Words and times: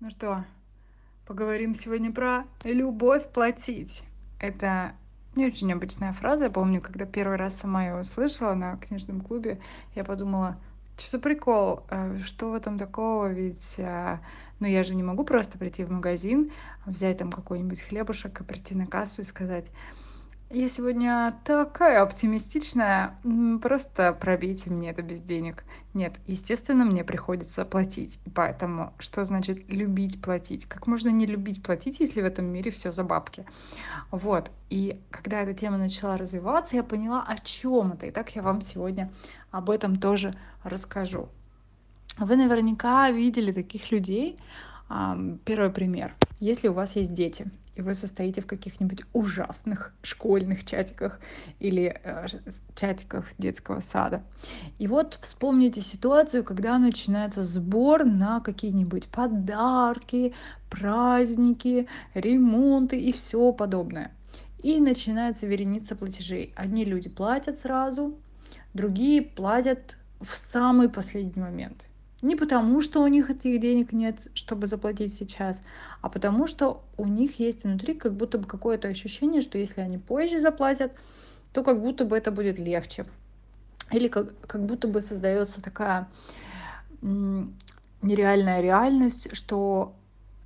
Ну 0.00 0.10
что, 0.10 0.44
поговорим 1.26 1.74
сегодня 1.74 2.12
про 2.12 2.44
любовь 2.62 3.26
платить. 3.32 4.04
Это 4.38 4.92
не 5.34 5.44
очень 5.44 5.72
обычная 5.72 6.12
фраза. 6.12 6.44
Я 6.44 6.50
помню, 6.52 6.80
когда 6.80 7.04
первый 7.04 7.36
раз 7.36 7.56
сама 7.56 7.84
ее 7.84 7.96
услышала 7.96 8.54
на 8.54 8.76
книжном 8.76 9.20
клубе, 9.20 9.60
я 9.96 10.04
подумала, 10.04 10.56
что 10.96 11.10
за 11.10 11.18
прикол, 11.18 11.84
э, 11.90 12.16
что 12.22 12.52
в 12.52 12.54
этом 12.54 12.78
такого, 12.78 13.32
ведь 13.32 13.74
э, 13.78 14.20
ну 14.60 14.68
я 14.68 14.84
же 14.84 14.94
не 14.94 15.02
могу 15.02 15.24
просто 15.24 15.58
прийти 15.58 15.82
в 15.82 15.90
магазин, 15.90 16.52
взять 16.86 17.18
там 17.18 17.32
какой-нибудь 17.32 17.80
хлебушек 17.80 18.40
и 18.40 18.44
прийти 18.44 18.76
на 18.76 18.86
кассу 18.86 19.22
и 19.22 19.24
сказать, 19.24 19.66
я 20.50 20.68
сегодня 20.68 21.36
такая 21.44 22.02
оптимистичная, 22.02 23.14
просто 23.62 24.12
пробейте 24.12 24.70
мне 24.70 24.90
это 24.90 25.02
без 25.02 25.20
денег. 25.20 25.64
Нет, 25.94 26.20
естественно, 26.26 26.84
мне 26.84 27.04
приходится 27.04 27.64
платить. 27.64 28.18
Поэтому, 28.34 28.92
что 28.98 29.24
значит 29.24 29.68
любить 29.68 30.22
платить? 30.22 30.66
Как 30.66 30.86
можно 30.86 31.08
не 31.08 31.26
любить 31.26 31.62
платить, 31.62 32.00
если 32.00 32.22
в 32.22 32.24
этом 32.24 32.46
мире 32.46 32.70
все 32.70 32.92
за 32.92 33.04
бабки? 33.04 33.44
Вот. 34.10 34.50
И 34.70 35.00
когда 35.10 35.42
эта 35.42 35.54
тема 35.54 35.76
начала 35.76 36.16
развиваться, 36.16 36.76
я 36.76 36.82
поняла, 36.82 37.22
о 37.22 37.36
чем 37.38 37.92
это. 37.92 38.06
И 38.06 38.10
так 38.10 38.34
я 38.36 38.42
вам 38.42 38.62
сегодня 38.62 39.12
об 39.50 39.70
этом 39.70 39.96
тоже 39.98 40.34
расскажу. 40.62 41.28
Вы 42.16 42.36
наверняка 42.36 43.10
видели 43.10 43.52
таких 43.52 43.90
людей. 43.92 44.38
Первый 45.44 45.70
пример. 45.70 46.14
Если 46.40 46.68
у 46.68 46.72
вас 46.72 46.96
есть 46.96 47.12
дети, 47.12 47.50
и 47.78 47.82
вы 47.82 47.94
состоите 47.94 48.40
в 48.40 48.46
каких-нибудь 48.46 49.02
ужасных 49.12 49.92
школьных 50.02 50.64
чатиках 50.64 51.20
или 51.60 51.98
э, 52.02 52.26
чатиках 52.74 53.26
детского 53.38 53.80
сада. 53.80 54.22
И 54.78 54.88
вот 54.88 55.14
вспомните 55.22 55.80
ситуацию, 55.80 56.42
когда 56.42 56.78
начинается 56.78 57.42
сбор 57.42 58.04
на 58.04 58.40
какие-нибудь 58.40 59.08
подарки, 59.08 60.34
праздники, 60.68 61.88
ремонты 62.14 63.00
и 63.00 63.12
все 63.12 63.52
подобное. 63.52 64.12
И 64.62 64.80
начинается 64.80 65.46
вереница 65.46 65.94
платежей. 65.94 66.52
Одни 66.56 66.84
люди 66.84 67.08
платят 67.08 67.58
сразу, 67.58 68.18
другие 68.74 69.22
платят 69.22 69.98
в 70.20 70.36
самый 70.36 70.88
последний 70.88 71.40
момент. 71.40 71.87
Не 72.20 72.34
потому, 72.34 72.82
что 72.82 73.02
у 73.02 73.06
них 73.06 73.30
этих 73.30 73.60
денег 73.60 73.92
нет, 73.92 74.26
чтобы 74.34 74.66
заплатить 74.66 75.14
сейчас, 75.14 75.62
а 76.00 76.08
потому, 76.08 76.48
что 76.48 76.82
у 76.96 77.06
них 77.06 77.38
есть 77.38 77.62
внутри 77.62 77.94
как 77.94 78.14
будто 78.14 78.38
бы 78.38 78.46
какое-то 78.46 78.88
ощущение, 78.88 79.40
что 79.40 79.56
если 79.56 79.82
они 79.82 79.98
позже 79.98 80.40
заплатят, 80.40 80.92
то 81.52 81.62
как 81.62 81.80
будто 81.80 82.04
бы 82.04 82.16
это 82.16 82.32
будет 82.32 82.58
легче. 82.58 83.06
Или 83.92 84.08
как, 84.08 84.38
как 84.40 84.64
будто 84.66 84.88
бы 84.88 85.00
создается 85.00 85.62
такая 85.62 86.08
нереальная 87.00 88.60
реальность, 88.60 89.28
что 89.34 89.94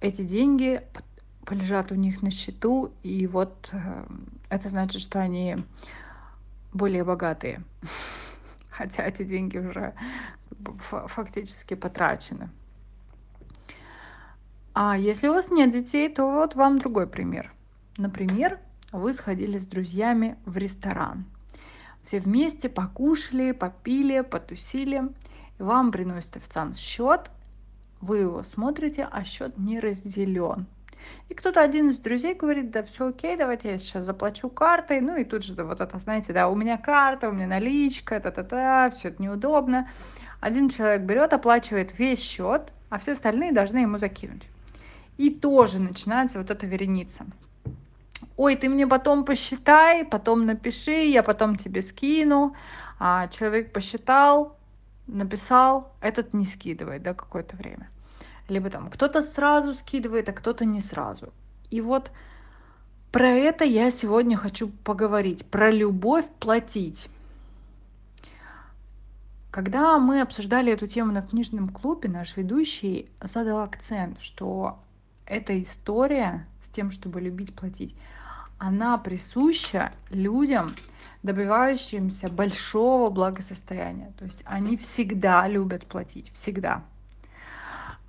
эти 0.00 0.22
деньги 0.22 0.82
полежат 1.46 1.90
у 1.90 1.94
них 1.94 2.22
на 2.22 2.30
счету, 2.30 2.92
и 3.02 3.26
вот 3.26 3.70
э, 3.72 4.04
это 4.50 4.68
значит, 4.68 5.00
что 5.00 5.20
они 5.20 5.56
более 6.72 7.04
богатые. 7.04 7.62
Хотя 8.72 9.04
эти 9.04 9.22
деньги 9.22 9.58
уже 9.58 9.94
фактически 10.80 11.74
потрачены. 11.74 12.50
А 14.74 14.96
если 14.96 15.28
у 15.28 15.34
вас 15.34 15.50
нет 15.50 15.70
детей, 15.70 16.08
то 16.08 16.30
вот 16.30 16.54
вам 16.54 16.78
другой 16.78 17.06
пример. 17.06 17.52
Например, 17.98 18.58
вы 18.90 19.12
сходили 19.12 19.58
с 19.58 19.66
друзьями 19.66 20.36
в 20.46 20.56
ресторан. 20.56 21.26
Все 22.02 22.20
вместе 22.20 22.68
покушали, 22.68 23.52
попили, 23.52 24.22
потусили. 24.22 25.02
Вам 25.58 25.92
приносит 25.92 26.36
официант 26.36 26.76
счет, 26.76 27.30
вы 28.00 28.18
его 28.18 28.42
смотрите, 28.42 29.06
а 29.10 29.22
счет 29.24 29.58
не 29.58 29.78
разделен. 29.78 30.66
И 31.28 31.34
кто-то 31.34 31.62
один 31.62 31.90
из 31.90 31.98
друзей 31.98 32.34
говорит, 32.34 32.70
да 32.70 32.82
все 32.82 33.08
окей, 33.08 33.36
давайте 33.36 33.70
я 33.70 33.78
сейчас 33.78 34.04
заплачу 34.04 34.48
картой. 34.48 35.00
Ну 35.00 35.16
и 35.16 35.24
тут 35.24 35.42
же 35.42 35.54
вот 35.64 35.80
это, 35.80 35.98
знаете, 35.98 36.32
да, 36.32 36.48
у 36.48 36.54
меня 36.54 36.76
карта, 36.76 37.28
у 37.28 37.32
меня 37.32 37.46
наличка, 37.46 38.20
та-та-та, 38.20 38.90
все 38.90 39.08
это 39.08 39.22
неудобно. 39.22 39.88
Один 40.40 40.68
человек 40.68 41.02
берет, 41.02 41.32
оплачивает 41.32 41.98
весь 41.98 42.22
счет, 42.22 42.72
а 42.90 42.98
все 42.98 43.12
остальные 43.12 43.52
должны 43.52 43.78
ему 43.78 43.98
закинуть. 43.98 44.42
И 45.16 45.30
тоже 45.30 45.78
начинается 45.78 46.38
вот 46.38 46.50
эта 46.50 46.66
вереница. 46.66 47.26
Ой, 48.36 48.56
ты 48.56 48.68
мне 48.68 48.86
потом 48.86 49.24
посчитай, 49.24 50.04
потом 50.04 50.46
напиши, 50.46 51.06
я 51.06 51.22
потом 51.22 51.56
тебе 51.56 51.82
скину. 51.82 52.56
А 52.98 53.28
человек 53.28 53.72
посчитал, 53.72 54.56
написал, 55.06 55.92
этот 56.00 56.34
не 56.34 56.46
скидывает, 56.46 57.02
да, 57.02 57.14
какое-то 57.14 57.56
время. 57.56 57.88
Либо 58.52 58.68
там 58.68 58.90
кто-то 58.90 59.22
сразу 59.22 59.72
скидывает, 59.72 60.28
а 60.28 60.32
кто-то 60.32 60.64
не 60.66 60.82
сразу. 60.82 61.32
И 61.70 61.80
вот 61.80 62.10
про 63.10 63.28
это 63.28 63.64
я 63.64 63.90
сегодня 63.90 64.36
хочу 64.36 64.68
поговорить. 64.68 65.46
Про 65.46 65.70
любовь 65.70 66.26
платить. 66.38 67.08
Когда 69.50 69.98
мы 69.98 70.20
обсуждали 70.20 70.72
эту 70.72 70.86
тему 70.86 71.12
на 71.12 71.22
книжном 71.22 71.70
клубе, 71.70 72.10
наш 72.10 72.36
ведущий 72.36 73.08
задал 73.20 73.60
акцент, 73.60 74.20
что 74.20 74.78
эта 75.26 75.60
история 75.62 76.46
с 76.62 76.68
тем, 76.68 76.90
чтобы 76.90 77.20
любить 77.20 77.54
платить, 77.54 77.94
она 78.58 78.98
присуща 78.98 79.92
людям, 80.10 80.74
добивающимся 81.22 82.28
большого 82.28 83.08
благосостояния. 83.08 84.12
То 84.18 84.26
есть 84.26 84.42
они 84.44 84.76
всегда 84.76 85.48
любят 85.48 85.86
платить, 85.86 86.30
всегда. 86.32 86.84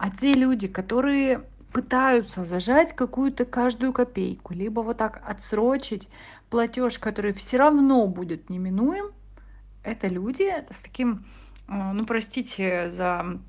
А 0.04 0.10
те 0.10 0.34
люди, 0.34 0.68
которые 0.68 1.44
пытаются 1.72 2.44
зажать 2.44 2.94
какую-то 2.94 3.46
каждую 3.46 3.94
копейку, 3.94 4.54
либо 4.54 4.82
вот 4.82 4.98
так 4.98 5.24
отсрочить 5.26 6.10
платеж, 6.50 7.00
который 7.00 7.32
все 7.32 7.56
равно 7.56 8.06
будет 8.08 8.50
неминуем, 8.50 9.14
это 9.82 10.10
люди 10.10 10.54
с 10.70 10.84
таким, 10.84 11.26
э, 11.70 11.92
ну 11.94 12.06
простите 12.06 12.90
за 12.90 13.40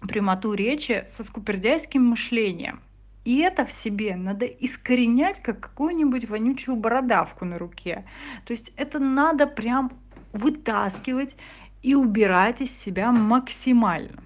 прямоту 0.00 0.54
речи, 0.54 1.04
со 1.06 1.22
скупердяйским 1.22 2.04
мышлением. 2.04 2.80
И 3.24 3.38
это 3.38 3.64
в 3.64 3.70
себе 3.70 4.16
надо 4.16 4.44
искоренять, 4.44 5.40
как 5.40 5.60
какую-нибудь 5.60 6.28
вонючую 6.28 6.76
бородавку 6.78 7.44
на 7.44 7.58
руке. 7.58 8.04
То 8.44 8.50
есть 8.50 8.72
это 8.76 8.98
надо 8.98 9.46
прям 9.46 9.92
вытаскивать 10.32 11.36
и 11.80 11.94
убирать 11.94 12.60
из 12.60 12.76
себя 12.76 13.12
максимально. 13.12 14.21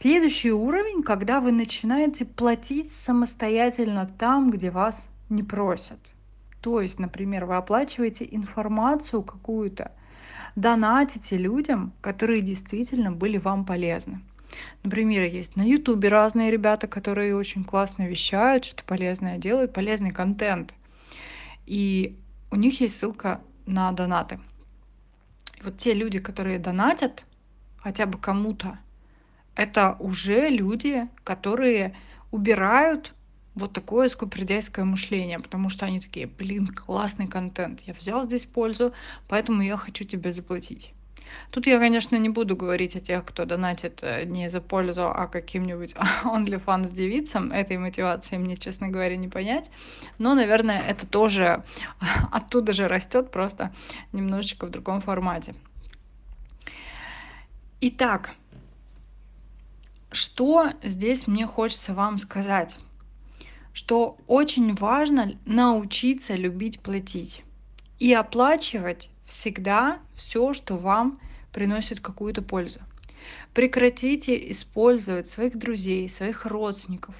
Следующий 0.00 0.52
уровень, 0.52 1.02
когда 1.02 1.40
вы 1.40 1.50
начинаете 1.50 2.24
платить 2.24 2.92
самостоятельно 2.92 4.06
там, 4.06 4.52
где 4.52 4.70
вас 4.70 5.08
не 5.28 5.42
просят. 5.42 5.98
То 6.60 6.80
есть, 6.80 7.00
например, 7.00 7.46
вы 7.46 7.56
оплачиваете 7.56 8.24
информацию 8.30 9.24
какую-то, 9.24 9.90
донатите 10.54 11.36
людям, 11.36 11.94
которые 12.00 12.42
действительно 12.42 13.10
были 13.10 13.38
вам 13.38 13.64
полезны. 13.64 14.20
Например, 14.84 15.24
есть 15.24 15.56
на 15.56 15.62
Ютубе 15.62 16.10
разные 16.10 16.52
ребята, 16.52 16.86
которые 16.86 17.34
очень 17.34 17.64
классно 17.64 18.04
вещают, 18.06 18.66
что-то 18.66 18.84
полезное 18.84 19.36
делают, 19.36 19.72
полезный 19.72 20.12
контент. 20.12 20.74
И 21.66 22.16
у 22.52 22.56
них 22.56 22.80
есть 22.80 22.96
ссылка 22.96 23.40
на 23.66 23.90
донаты. 23.90 24.38
И 25.58 25.64
вот 25.64 25.76
те 25.76 25.92
люди, 25.92 26.20
которые 26.20 26.60
донатят 26.60 27.24
хотя 27.82 28.06
бы 28.06 28.16
кому-то, 28.16 28.78
это 29.58 29.96
уже 29.98 30.48
люди, 30.50 31.08
которые 31.24 31.94
убирают 32.30 33.12
вот 33.56 33.72
такое 33.72 34.08
скупердяйское 34.08 34.84
мышление, 34.84 35.40
потому 35.40 35.68
что 35.68 35.84
они 35.84 36.00
такие, 36.00 36.28
блин, 36.28 36.68
классный 36.68 37.26
контент, 37.26 37.80
я 37.80 37.92
взял 37.92 38.24
здесь 38.24 38.44
пользу, 38.44 38.92
поэтому 39.26 39.62
я 39.62 39.76
хочу 39.76 40.04
тебе 40.04 40.30
заплатить. 40.30 40.92
Тут 41.50 41.66
я, 41.66 41.78
конечно, 41.78 42.16
не 42.16 42.28
буду 42.28 42.56
говорить 42.56 42.94
о 42.96 43.00
тех, 43.00 43.24
кто 43.24 43.44
донатит 43.44 43.98
э, 44.02 44.24
не 44.24 44.48
за 44.48 44.60
пользу, 44.60 45.08
а 45.08 45.26
каким-нибудь 45.26 45.94
OnlyFans 46.24 46.94
девицам. 46.94 47.52
Этой 47.52 47.78
мотивации 47.78 48.38
мне, 48.38 48.56
честно 48.56 48.88
говоря, 48.88 49.16
не 49.16 49.28
понять. 49.28 49.70
Но, 50.18 50.34
наверное, 50.34 50.80
это 50.80 51.06
тоже 51.06 51.64
оттуда 52.32 52.72
же 52.72 52.88
растет, 52.88 53.30
просто 53.30 53.72
немножечко 54.12 54.66
в 54.66 54.70
другом 54.70 55.00
формате. 55.00 55.54
Итак, 57.80 58.30
что 60.18 60.72
здесь 60.82 61.26
мне 61.26 61.46
хочется 61.46 61.94
вам 61.94 62.18
сказать? 62.18 62.76
что 63.78 64.18
очень 64.26 64.74
важно 64.74 65.38
научиться 65.46 66.34
любить 66.34 66.80
платить 66.80 67.44
и 68.00 68.12
оплачивать 68.12 69.08
всегда 69.24 70.00
все, 70.16 70.52
что 70.52 70.76
вам 70.76 71.20
приносит 71.52 72.00
какую-то 72.00 72.42
пользу. 72.42 72.80
Прекратите 73.54 74.50
использовать 74.50 75.28
своих 75.28 75.56
друзей, 75.56 76.10
своих 76.10 76.44
родственников 76.44 77.14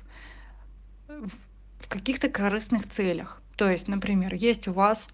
в 1.07 1.89
каких-то 1.89 2.29
корыстных 2.29 2.89
целях. 2.89 3.41
То 3.57 3.71
есть, 3.71 3.87
например, 3.87 4.35
есть 4.35 4.67
у 4.67 4.73
вас 4.73 5.09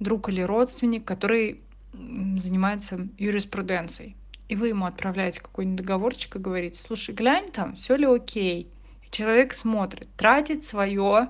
друг 0.00 0.30
или 0.30 0.40
родственник, 0.40 1.04
который 1.04 1.60
занимается 1.92 3.08
юриспруденцией, 3.18 4.16
и 4.48 4.56
вы 4.56 4.68
ему 4.68 4.86
отправляете 4.86 5.40
какой-нибудь 5.40 5.84
договорчик 5.84 6.36
и 6.36 6.40
говорите, 6.40 6.82
слушай, 6.82 7.14
глянь 7.14 7.50
там, 7.50 7.74
все 7.74 7.96
ли 7.96 8.06
окей, 8.06 8.70
человек 9.10 9.52
смотрит, 9.52 10.08
тратит 10.16 10.64
свое 10.64 11.28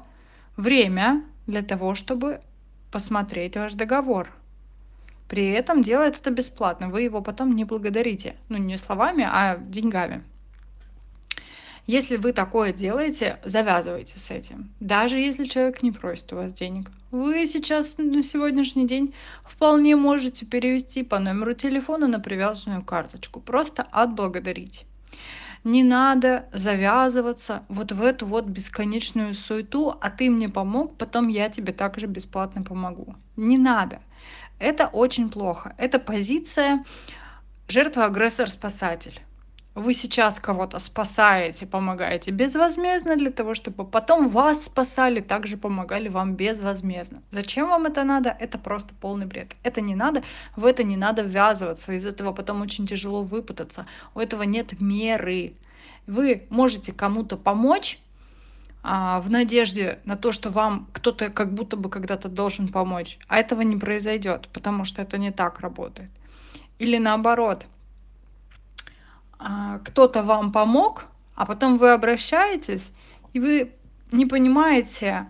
время 0.57 1.25
для 1.47 1.63
того, 1.63 1.95
чтобы 1.95 2.41
посмотреть 2.91 3.57
ваш 3.57 3.75
договор. 3.75 4.31
При 5.29 5.51
этом 5.51 5.83
делает 5.83 6.19
это 6.19 6.31
бесплатно. 6.31 6.89
Вы 6.89 7.03
его 7.03 7.21
потом 7.21 7.55
не 7.55 7.65
благодарите. 7.65 8.37
Ну, 8.49 8.57
не 8.57 8.77
словами, 8.79 9.27
а 9.31 9.59
деньгами. 9.59 10.25
Если 11.89 12.19
вы 12.19 12.35
такое 12.35 12.75
делаете, 12.75 13.41
завязывайте 13.47 14.19
с 14.19 14.31
этим. 14.31 14.71
Даже 14.79 15.19
если 15.19 15.47
человек 15.47 15.83
не 15.83 15.91
просит 15.91 16.31
у 16.35 16.37
вас 16.37 16.53
денег. 16.53 16.91
Вы 17.11 17.47
сейчас 17.47 17.97
на 17.97 18.23
сегодняшний 18.23 18.87
день 18.87 19.15
вполне 19.43 19.97
можете 19.97 20.45
перевести 20.45 21.03
по 21.03 21.19
номеру 21.19 21.55
телефона 21.55 22.07
на 22.07 22.21
привязанную 22.21 22.85
карточку. 22.85 23.41
Просто 23.41 23.87
отблагодарить. 23.91 24.85
Не 25.65 25.83
надо 25.83 26.51
завязываться 26.53 27.63
вот 27.71 27.91
в 27.93 28.03
эту 28.03 28.27
вот 28.27 28.45
бесконечную 28.45 29.33
суету, 29.33 29.97
а 29.99 30.11
ты 30.11 30.29
мне 30.29 30.51
помог, 30.51 30.99
потом 30.99 31.29
я 31.29 31.49
тебе 31.49 31.73
также 31.73 32.07
бесплатно 32.07 32.63
помогу. 32.63 33.17
Не 33.37 33.57
надо. 33.57 34.01
Это 34.59 34.89
очень 34.89 35.31
плохо. 35.31 35.75
Это 35.79 35.99
позиция 35.99 36.85
жертва-агрессор-спасатель 37.67 39.23
вы 39.79 39.95
сейчас 39.95 40.41
кого-то 40.41 40.79
спасаете, 40.79 41.67
помогаете 41.67 42.31
безвозмездно 42.31 43.17
для 43.17 43.31
того, 43.31 43.55
чтобы 43.55 43.85
потом 43.85 44.29
вас 44.29 44.65
спасали, 44.65 45.21
также 45.21 45.57
помогали 45.57 46.09
вам 46.09 46.35
безвозмездно. 46.35 47.23
Зачем 47.31 47.69
вам 47.69 47.87
это 47.87 48.05
надо? 48.05 48.37
Это 48.39 48.59
просто 48.59 48.95
полный 49.01 49.27
бред. 49.27 49.55
Это 49.63 49.81
не 49.81 49.95
надо, 49.95 50.23
в 50.57 50.65
это 50.65 50.83
не 50.83 50.97
надо 50.97 51.23
ввязываться, 51.23 51.93
из 51.93 52.05
этого 52.05 52.33
потом 52.33 52.61
очень 52.61 52.87
тяжело 52.87 53.23
выпутаться. 53.23 53.87
У 54.15 54.21
этого 54.21 54.43
нет 54.43 54.81
меры. 54.81 55.55
Вы 56.07 56.47
можете 56.51 56.93
кому-то 56.93 57.37
помочь, 57.37 58.01
а, 58.83 59.21
в 59.21 59.31
надежде 59.31 59.99
на 60.05 60.17
то, 60.17 60.33
что 60.33 60.51
вам 60.51 60.89
кто-то 60.93 61.31
как 61.31 61.53
будто 61.53 61.77
бы 61.77 61.91
когда-то 61.91 62.29
должен 62.29 62.69
помочь. 62.69 63.19
А 63.29 63.39
этого 63.39 63.63
не 63.63 63.77
произойдет, 63.77 64.49
потому 64.53 64.85
что 64.85 65.03
это 65.03 65.19
не 65.19 65.31
так 65.31 65.61
работает. 65.61 66.11
Или 66.79 66.99
наоборот– 66.99 67.67
кто-то 69.39 70.23
вам 70.23 70.53
помог, 70.53 71.07
а 71.35 71.47
потом 71.47 71.79
вы 71.79 71.91
обращаетесь, 71.91 72.93
и 73.33 73.41
вы 73.41 73.73
не 74.11 74.27
понимаете, 74.27 75.27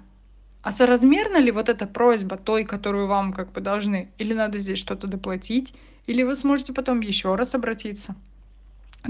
а 0.62 0.72
соразмерна 0.72 1.37
ли 1.37 1.50
вот 1.50 1.69
эта 1.69 1.87
просьба 1.87 2.37
той, 2.37 2.64
которую 2.64 3.06
вам 3.06 3.32
как 3.32 3.52
бы 3.52 3.60
должны, 3.60 4.10
или 4.19 4.32
надо 4.32 4.58
здесь 4.58 4.78
что-то 4.78 5.06
доплатить, 5.06 5.75
или 6.06 6.22
вы 6.22 6.34
сможете 6.37 6.72
потом 6.72 7.00
еще 7.00 7.34
раз 7.34 7.55
обратиться. 7.55 8.14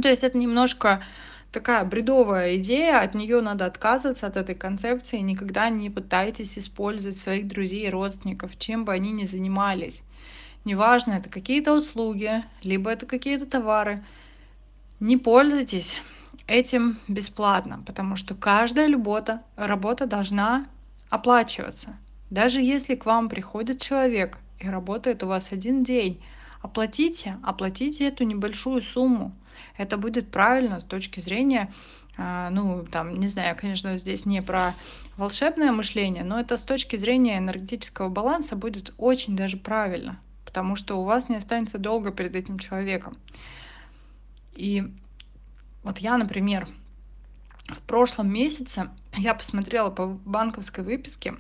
То 0.01 0.09
есть 0.09 0.25
это 0.25 0.37
немножко 0.37 1.03
такая 1.53 1.85
бредовая 1.85 2.57
идея, 2.57 3.01
от 3.01 3.15
нее 3.15 3.41
надо 3.41 3.67
отказываться, 3.67 4.27
от 4.27 4.37
этой 4.37 4.55
концепции. 4.55 5.19
Никогда 5.19 5.71
не 5.71 5.91
пытайтесь 5.91 6.59
использовать 6.59 7.17
своих 7.17 7.47
друзей 7.47 7.87
и 7.87 7.91
родственников, 7.91 8.59
чем 8.59 8.85
бы 8.85 8.93
они 8.93 9.13
ни 9.13 9.25
занимались. 9.25 10.03
Неважно, 10.65 11.13
это 11.13 11.31
какие-то 11.31 11.73
услуги, 11.73 12.45
либо 12.65 12.91
это 12.91 13.07
какие-то 13.07 13.47
товары– 13.47 14.05
не 15.01 15.17
пользуйтесь 15.17 15.97
этим 16.47 16.99
бесплатно, 17.07 17.83
потому 17.87 18.17
что 18.17 18.35
каждая 18.35 18.91
работа, 18.91 19.43
работа 19.57 20.07
должна 20.07 20.67
оплачиваться. 21.11 21.97
Даже 22.31 22.61
если 22.61 22.95
к 22.95 23.07
вам 23.07 23.29
приходит 23.29 23.81
человек 23.81 24.39
и 24.59 24.69
работает 24.69 25.23
у 25.23 25.29
вас 25.29 25.53
один 25.53 25.85
день, 25.85 26.23
оплатите, 26.61 27.39
оплатите 27.43 28.09
эту 28.09 28.25
небольшую 28.25 28.83
сумму. 28.83 29.33
Это 29.77 29.97
будет 29.97 30.31
правильно 30.31 30.81
с 30.81 30.85
точки 30.85 31.21
зрения, 31.21 31.73
а, 32.17 32.51
ну, 32.51 32.85
там, 32.91 33.19
не 33.19 33.29
знаю, 33.29 33.57
конечно, 33.57 33.97
здесь 33.97 34.27
не 34.27 34.43
про 34.43 34.75
волшебное 35.17 35.71
мышление, 35.71 36.25
но 36.25 36.41
это 36.41 36.57
с 36.57 36.63
точки 36.63 36.97
зрения 36.97 37.39
энергетического 37.39 38.09
баланса 38.09 38.57
будет 38.57 38.93
очень 38.99 39.37
даже 39.37 39.57
правильно, 39.57 40.19
потому 40.45 40.75
что 40.75 41.01
у 41.01 41.05
вас 41.05 41.29
не 41.29 41.37
останется 41.37 41.79
долго 41.79 42.11
перед 42.11 42.35
этим 42.35 42.59
человеком. 42.59 43.17
И 44.59 44.93
вот 45.85 45.99
я, 45.99 46.19
например, 46.19 46.67
в 47.69 47.81
прошлом 47.87 48.33
месяце 48.33 48.91
я 49.17 49.35
посмотрела 49.35 49.91
по 49.91 50.07
банковской 50.07 50.83
выписке, 50.83 51.37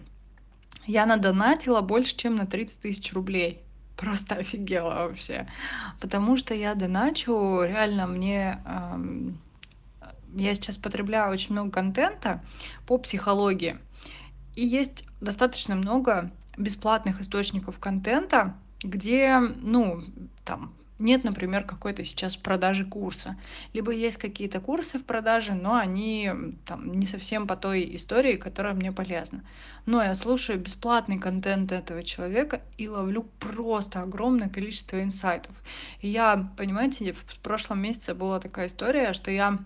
я 0.87 1.05
надонатила 1.05 1.81
больше, 1.81 2.17
чем 2.17 2.37
на 2.37 2.47
30 2.47 2.81
тысяч 2.81 3.13
рублей. 3.13 3.61
Просто 3.97 4.37
офигела 4.37 5.07
вообще. 5.09 5.49
Потому 6.01 6.37
что 6.37 6.55
я 6.55 6.75
доначу, 6.75 7.61
реально 7.63 8.07
мне... 8.07 8.63
Эм, 8.65 9.39
я 10.35 10.55
сейчас 10.55 10.79
потребляю 10.79 11.33
очень 11.33 11.53
много 11.53 11.73
контента 11.73 12.41
по 12.87 12.99
психологии. 12.99 13.79
И 14.55 14.65
есть 14.65 15.05
достаточно 15.21 15.75
много 15.75 16.31
бесплатных 16.57 17.21
источников 17.21 17.79
контента, 17.81 18.55
где, 18.83 19.41
ну, 19.41 20.03
там, 20.45 20.73
нет, 20.99 21.23
например, 21.23 21.65
какой-то 21.65 22.05
сейчас 22.05 22.37
продажи 22.37 22.85
курса. 22.85 23.37
Либо 23.73 23.93
есть 23.93 24.17
какие-то 24.17 24.61
курсы 24.61 24.99
в 24.99 25.05
продаже, 25.05 25.53
но 25.53 25.77
они 25.77 26.31
там 26.67 26.99
не 26.99 27.07
совсем 27.07 27.47
по 27.47 27.57
той 27.57 27.97
истории, 27.97 28.37
которая 28.37 28.75
мне 28.75 28.91
полезна. 28.91 29.45
Но 29.87 30.03
я 30.03 30.15
слушаю 30.15 30.59
бесплатный 30.59 31.19
контент 31.19 31.71
этого 31.71 32.03
человека 32.03 32.61
и 32.77 32.89
ловлю 32.89 33.29
просто 33.39 34.03
огромное 34.03 34.49
количество 34.49 35.01
инсайтов. 35.01 35.55
И 36.01 36.09
я, 36.09 36.51
понимаете, 36.57 37.13
в 37.13 37.39
прошлом 37.41 37.81
месяце 37.81 38.15
была 38.15 38.41
такая 38.41 38.67
история, 38.67 39.13
что 39.13 39.31
я 39.31 39.59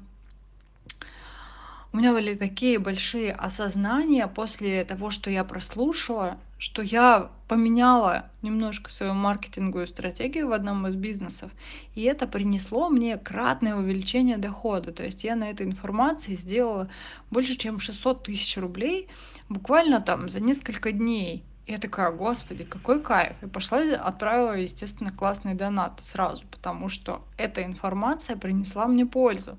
у 1.93 1.99
меня 1.99 2.13
были 2.13 2.35
такие 2.35 2.79
большие 2.79 3.33
осознания 3.33 4.27
после 4.27 4.83
того, 4.85 5.11
что 5.11 5.29
я 5.29 5.45
прослушала, 5.45 6.39
что 6.57 6.81
я 6.81 7.31
поменяла 7.49 8.31
немножко 8.41 8.91
свою 8.91 9.13
маркетинговую 9.13 9.87
стратегию 9.87 10.49
в 10.49 10.53
одном 10.53 10.87
из 10.87 10.95
бизнесов, 10.95 11.51
и 11.95 12.03
это 12.03 12.27
принесло 12.27 12.89
мне 12.89 13.19
кратное 13.19 13.77
увеличение 13.77 14.39
дохода. 14.39 14.93
То 14.93 15.05
есть 15.05 15.23
я 15.25 15.37
на 15.37 15.51
этой 15.51 15.67
информации 15.67 16.35
сделала 16.35 16.89
больше, 17.31 17.57
чем 17.57 17.79
600 17.79 18.23
тысяч 18.23 18.57
рублей 18.57 19.09
буквально 19.51 20.01
там 20.01 20.31
за 20.31 20.41
несколько 20.41 20.93
дней. 20.93 21.45
И 21.67 21.73
я 21.73 21.79
такая, 21.79 22.11
господи, 22.11 22.65
какой 22.65 23.01
кайф. 23.03 23.37
И 23.43 23.47
пошла, 23.47 23.79
отправила, 23.79 24.53
естественно, 24.53 25.13
классный 25.13 25.55
донат 25.55 26.01
сразу, 26.03 26.45
потому 26.51 26.89
что 26.89 27.23
эта 27.37 27.63
информация 27.65 28.37
принесла 28.37 28.87
мне 28.87 29.05
пользу. 29.05 29.59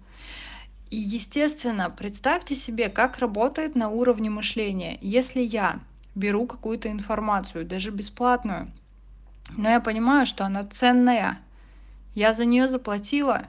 И, 0.93 0.95
естественно, 0.95 1.89
представьте 1.89 2.53
себе, 2.53 2.87
как 2.87 3.17
работает 3.17 3.75
на 3.75 3.89
уровне 3.89 4.29
мышления. 4.29 4.99
Если 5.01 5.41
я 5.41 5.79
беру 6.13 6.45
какую-то 6.45 6.91
информацию, 6.91 7.65
даже 7.65 7.89
бесплатную, 7.89 8.71
но 9.57 9.69
я 9.69 9.79
понимаю, 9.79 10.27
что 10.27 10.45
она 10.45 10.63
ценная, 10.65 11.39
я 12.13 12.31
за 12.31 12.45
нее 12.45 12.69
заплатила, 12.69 13.47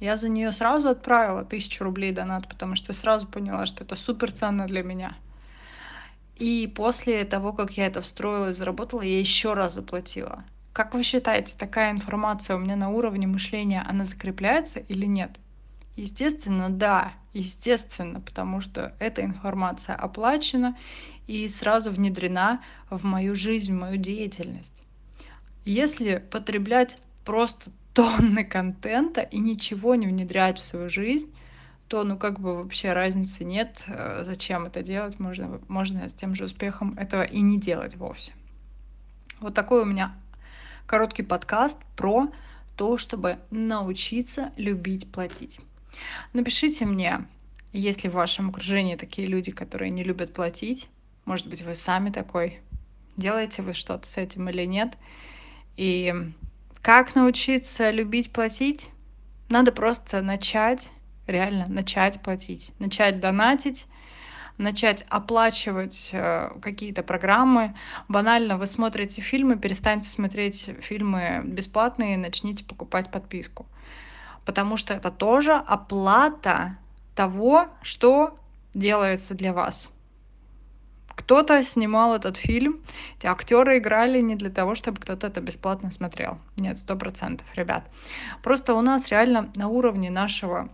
я 0.00 0.18
за 0.18 0.28
нее 0.28 0.52
сразу 0.52 0.90
отправила 0.90 1.46
тысячу 1.46 1.82
рублей 1.82 2.12
донат, 2.12 2.46
потому 2.46 2.76
что 2.76 2.92
сразу 2.92 3.26
поняла, 3.26 3.64
что 3.64 3.82
это 3.82 3.96
супер 3.96 4.30
ценно 4.30 4.66
для 4.66 4.82
меня. 4.82 5.16
И 6.34 6.70
после 6.76 7.24
того, 7.24 7.54
как 7.54 7.70
я 7.78 7.86
это 7.86 8.02
встроила 8.02 8.50
и 8.50 8.52
заработала, 8.52 9.00
я 9.00 9.18
еще 9.18 9.54
раз 9.54 9.72
заплатила. 9.72 10.44
Как 10.74 10.92
вы 10.92 11.04
считаете, 11.04 11.54
такая 11.56 11.90
информация 11.90 12.54
у 12.54 12.58
меня 12.58 12.76
на 12.76 12.90
уровне 12.90 13.26
мышления, 13.26 13.82
она 13.88 14.04
закрепляется 14.04 14.80
или 14.80 15.06
нет? 15.06 15.30
Естественно, 15.96 16.68
да, 16.68 17.14
естественно, 17.32 18.20
потому 18.20 18.60
что 18.60 18.94
эта 18.98 19.24
информация 19.24 19.96
оплачена 19.96 20.76
и 21.26 21.48
сразу 21.48 21.90
внедрена 21.90 22.62
в 22.90 23.04
мою 23.04 23.34
жизнь, 23.34 23.72
в 23.72 23.78
мою 23.78 23.96
деятельность. 23.96 24.82
Если 25.64 26.18
потреблять 26.30 26.98
просто 27.24 27.70
тонны 27.94 28.44
контента 28.44 29.22
и 29.22 29.38
ничего 29.38 29.94
не 29.94 30.06
внедрять 30.06 30.58
в 30.58 30.64
свою 30.64 30.90
жизнь, 30.90 31.34
то 31.88 32.04
ну 32.04 32.18
как 32.18 32.40
бы 32.40 32.56
вообще 32.56 32.92
разницы 32.92 33.44
нет, 33.44 33.84
э, 33.86 34.22
зачем 34.22 34.66
это 34.66 34.82
делать, 34.82 35.18
можно, 35.18 35.60
можно 35.68 36.06
с 36.06 36.12
тем 36.12 36.34
же 36.34 36.44
успехом 36.44 36.94
этого 36.98 37.22
и 37.22 37.40
не 37.40 37.58
делать 37.58 37.96
вовсе. 37.96 38.32
Вот 39.40 39.54
такой 39.54 39.82
у 39.82 39.86
меня 39.86 40.14
короткий 40.86 41.22
подкаст 41.22 41.78
про 41.96 42.28
то, 42.76 42.98
чтобы 42.98 43.38
научиться 43.50 44.52
любить 44.56 45.10
платить. 45.10 45.60
Напишите 46.32 46.84
мне, 46.84 47.26
есть 47.72 48.04
ли 48.04 48.10
в 48.10 48.14
вашем 48.14 48.48
окружении 48.50 48.96
такие 48.96 49.26
люди, 49.28 49.52
которые 49.52 49.90
не 49.90 50.02
любят 50.02 50.32
платить. 50.32 50.88
Может 51.24 51.48
быть, 51.48 51.62
вы 51.62 51.74
сами 51.74 52.10
такой. 52.10 52.60
Делаете 53.16 53.62
вы 53.62 53.72
что-то 53.72 54.06
с 54.06 54.16
этим 54.16 54.48
или 54.48 54.64
нет? 54.64 54.96
И 55.76 56.14
как 56.82 57.14
научиться 57.14 57.90
любить 57.90 58.32
платить? 58.32 58.90
Надо 59.48 59.72
просто 59.72 60.22
начать, 60.22 60.90
реально 61.26 61.66
начать 61.68 62.20
платить, 62.20 62.72
начать 62.78 63.20
донатить, 63.20 63.86
начать 64.58 65.04
оплачивать 65.08 66.10
э, 66.12 66.50
какие-то 66.60 67.02
программы. 67.02 67.74
Банально 68.08 68.56
вы 68.56 68.66
смотрите 68.66 69.20
фильмы, 69.20 69.56
перестаньте 69.56 70.08
смотреть 70.08 70.70
фильмы 70.80 71.42
бесплатные, 71.44 72.16
начните 72.16 72.64
покупать 72.64 73.10
подписку 73.10 73.66
потому 74.46 74.78
что 74.78 74.94
это 74.94 75.10
тоже 75.10 75.52
оплата 75.52 76.78
того, 77.14 77.68
что 77.82 78.38
делается 78.72 79.34
для 79.34 79.52
вас. 79.52 79.90
Кто-то 81.08 81.62
снимал 81.64 82.14
этот 82.14 82.36
фильм, 82.36 82.80
эти 83.18 83.26
актеры 83.26 83.78
играли 83.78 84.20
не 84.20 84.36
для 84.36 84.50
того, 84.50 84.74
чтобы 84.74 85.00
кто-то 85.00 85.26
это 85.26 85.40
бесплатно 85.40 85.90
смотрел. 85.90 86.38
Нет, 86.56 86.76
сто 86.76 86.94
процентов, 86.94 87.46
ребят. 87.56 87.90
Просто 88.42 88.74
у 88.74 88.82
нас 88.82 89.08
реально 89.08 89.50
на 89.56 89.68
уровне 89.68 90.10
нашего 90.10 90.68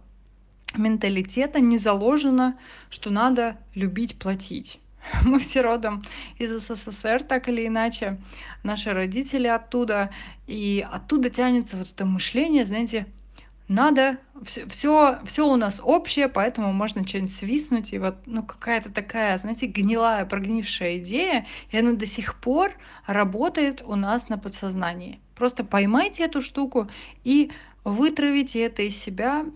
менталитета 0.74 1.60
не 1.60 1.78
заложено, 1.78 2.58
что 2.90 3.10
надо 3.10 3.56
любить 3.74 4.18
платить. 4.18 4.80
Мы 5.24 5.38
все 5.38 5.60
родом 5.62 6.04
из 6.38 6.50
СССР, 6.50 7.22
так 7.22 7.48
или 7.48 7.66
иначе. 7.66 8.20
Наши 8.62 8.92
родители 8.92 9.46
оттуда. 9.46 10.10
И 10.46 10.86
оттуда 10.90 11.30
тянется 11.30 11.76
вот 11.76 11.90
это 11.90 12.04
мышление, 12.04 12.66
знаете, 12.66 13.06
надо, 13.72 14.18
все, 14.44 14.66
все, 14.66 15.18
все 15.24 15.48
у 15.48 15.56
нас 15.56 15.80
общее, 15.82 16.28
поэтому 16.28 16.72
можно 16.72 17.06
что-нибудь 17.06 17.32
свистнуть, 17.32 17.92
и 17.92 17.98
вот, 17.98 18.16
ну, 18.26 18.42
какая-то 18.42 18.90
такая, 18.90 19.36
знаете, 19.38 19.66
гнилая, 19.66 20.24
прогнившая 20.26 20.98
идея, 20.98 21.46
и 21.70 21.78
она 21.78 21.92
до 21.92 22.06
сих 22.06 22.34
пор 22.40 22.72
работает 23.06 23.82
у 23.84 23.94
нас 23.94 24.28
на 24.28 24.38
подсознании. 24.38 25.20
Просто 25.34 25.64
поймайте 25.64 26.24
эту 26.24 26.40
штуку 26.40 26.88
и 27.24 27.50
вытравите 27.84 28.60
это 28.60 28.82
из 28.82 28.96
себя 28.96 29.46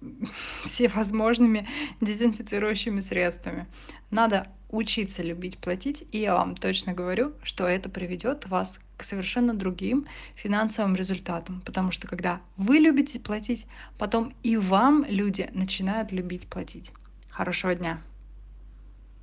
всевозможными 0.64 1.68
дезинфицирующими 2.00 3.00
средствами. 3.00 3.66
Надо 4.10 4.48
учиться 4.70 5.22
любить 5.22 5.58
платить, 5.58 6.04
и 6.12 6.18
я 6.18 6.34
вам 6.34 6.56
точно 6.56 6.92
говорю, 6.92 7.32
что 7.42 7.66
это 7.66 7.88
приведет 7.88 8.46
вас 8.46 8.80
к 8.98 9.04
совершенно 9.04 9.54
другим 9.54 10.06
финансовым 10.34 10.94
результатам. 10.94 11.62
Потому 11.64 11.90
что 11.90 12.06
когда 12.06 12.40
вы 12.58 12.78
любите 12.78 13.18
платить, 13.18 13.66
потом 13.96 14.34
и 14.42 14.58
вам 14.58 15.06
люди 15.08 15.48
начинают 15.54 16.12
любить 16.12 16.46
платить. 16.48 16.92
Хорошего 17.30 17.74
дня! 17.74 18.02